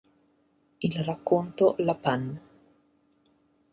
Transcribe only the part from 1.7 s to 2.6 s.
"La panne.